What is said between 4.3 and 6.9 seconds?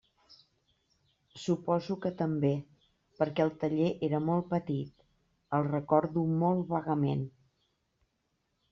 molt petit —el recordo molt